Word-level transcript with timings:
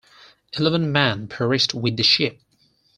Eleven 0.53 0.91
men 0.91 1.27
perished 1.27 1.75
with 1.75 1.95
the 1.95 2.01
ship. 2.01 2.39